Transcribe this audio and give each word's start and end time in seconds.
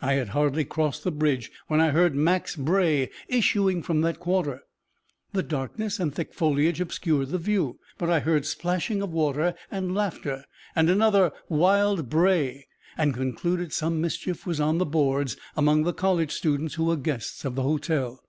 I 0.00 0.14
had 0.14 0.30
hardly 0.30 0.64
crossed 0.64 1.04
the 1.04 1.12
bridge 1.12 1.52
when 1.66 1.82
I 1.82 1.90
heard 1.90 2.14
Mac's 2.14 2.56
bray 2.56 3.10
issuing 3.28 3.82
from 3.82 4.00
that 4.00 4.18
quarter. 4.18 4.62
The 5.34 5.42
darkness 5.42 6.00
and 6.00 6.14
thick 6.14 6.32
foliage 6.32 6.80
obscured 6.80 7.28
the 7.28 7.36
view, 7.36 7.78
but 7.98 8.08
I 8.08 8.20
heard 8.20 8.46
splashing 8.46 9.02
of 9.02 9.12
water, 9.12 9.54
and 9.70 9.94
laughter, 9.94 10.46
and 10.74 10.88
another 10.88 11.30
wild 11.50 12.08
bray, 12.08 12.66
and 12.96 13.12
concluded 13.12 13.70
some 13.74 14.00
mischief 14.00 14.46
was 14.46 14.60
on 14.60 14.78
the 14.78 14.86
boards 14.86 15.36
among 15.58 15.82
the 15.82 15.92
college 15.92 16.32
students 16.32 16.76
who 16.76 16.86
were 16.86 16.96
guests 16.96 17.44
of 17.44 17.54
the 17.54 17.62
hotel. 17.62 18.24